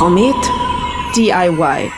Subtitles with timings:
[0.00, 0.50] Komet
[1.14, 1.90] DIY.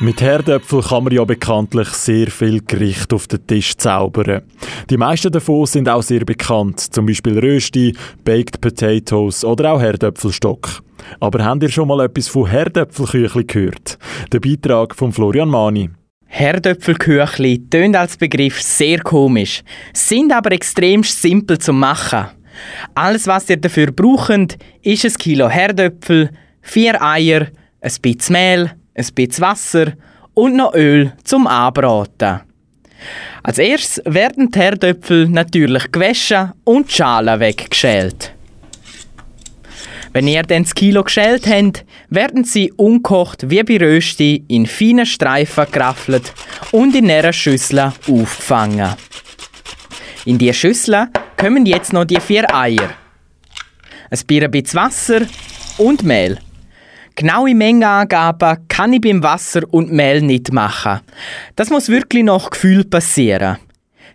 [0.00, 4.42] Mit Herdöpfel kann man ja bekanntlich sehr viel Gericht auf den Tisch zaubern.
[4.90, 10.82] Die meisten davon sind auch sehr bekannt, zum Beispiel Rösti, Baked Potatoes oder auch Herdöpfelstock.
[11.20, 13.98] Aber habt ihr schon mal etwas von Herdöpfelküchli gehört?
[14.30, 15.88] Der Beitrag von Florian Mani.
[16.26, 19.62] Herdöpfelküchli tönt als Begriff sehr komisch,
[19.94, 22.26] sind aber extrem simpel zu machen.
[22.94, 26.28] Alles, was ihr dafür braucht, ist ein Kilo Herdöpfel,
[26.64, 27.46] vier Eier,
[27.80, 29.92] ein bisschen Mehl, ein bisschen Wasser
[30.34, 32.40] und noch Öl zum Anbraten.
[33.42, 38.32] Als erstes werden die Herdöpfel natürlich gewaschen und die Schalen weggeschält.
[40.14, 45.06] Wenn ihr dann das Kilo geschält habt, werden sie unkocht wie bei Rösti in feinen
[45.06, 46.32] Streifen geraffelt
[46.70, 48.94] und in einer Schüssel aufgefangen.
[50.24, 52.90] In diese Schüssel kommen jetzt noch die vier Eier,
[54.08, 55.22] ein bisschen Wasser
[55.78, 56.38] und Mehl.
[57.16, 61.00] Genaue Mengenangaben kann ich beim Wasser und Mehl nicht machen.
[61.54, 63.58] Das muss wirklich nach Gefühl passieren.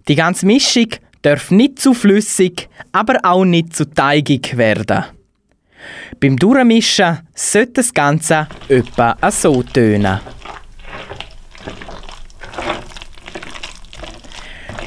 [0.10, 0.88] Die ganze Mischung
[1.22, 5.06] darf nicht zu flüssig, aber auch nicht zu teigig werden.
[6.20, 10.20] Beim Durchmischen sollte das Ganze etwa so tönen.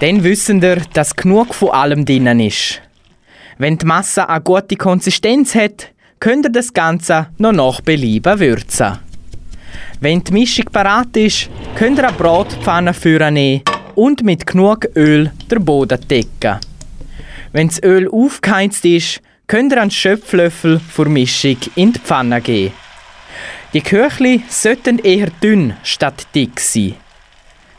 [0.00, 2.82] Dann wissen wir, dass genug von allem drin ist.
[3.56, 5.92] Wenn die Masse eine gute Konsistenz hat,
[6.22, 8.96] könnt ihr das Ganze noch nach Belieben würzen.
[9.98, 12.94] Wenn die Mischung parat ist, könnt ihr eine Bratpfanne
[13.32, 13.62] nehmen
[13.96, 16.60] und mit genug Öl den Boden decken.
[17.50, 22.72] Wenn das Öl aufgeheizt ist, könnt ihr einen Schöpflöffel vor Mischung in die Pfanne geben.
[23.72, 26.94] Die Küchli sollten eher dünn statt dick sein.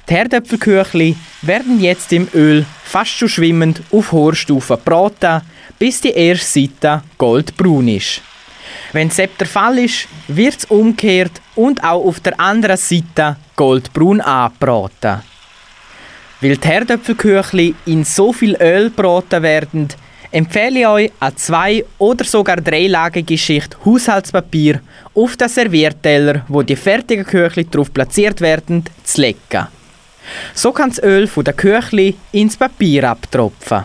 [0.10, 5.44] Die Herdöpfelküchli werden jetzt im Öl fast schon schwimmend auf hoher Stufe gebraten,
[5.80, 8.22] bis die erste Seite goldbraun ist.
[8.94, 14.22] Wenn das der Fall ist, wird es umgekehrt und auch auf der anderen Seite goldbraun
[14.22, 15.24] angebraten.
[16.40, 19.88] Weil die Herdöpfelküchli in so viel Öl gebraten werden,
[20.30, 24.82] empfehle ich euch eine zwei- oder sogar dreilagige Schicht Haushaltspapier
[25.16, 29.68] auf den Servierteller, wo die fertigen Küchli darauf platziert werden, zu legen.
[30.54, 33.84] So kann das Öl von der Küchli ins Papier abtropfen.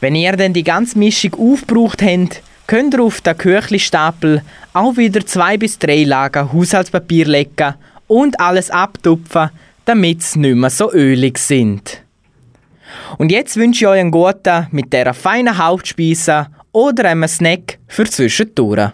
[0.00, 4.40] Wenn ihr dann die ganze Mischung aufgebraucht habt, könnt ihr auf den Küchlistapel
[4.72, 7.74] auch wieder zwei bis drei Lagen Haushaltspapier legen
[8.06, 9.50] und alles abtupfen,
[9.84, 12.02] damit sie nicht mehr so ölig sind.
[13.18, 18.04] Und jetzt wünsche ich euch einen guten mit dieser feinen Hauptspeise oder einem Snack für
[18.04, 18.92] zwischendurch.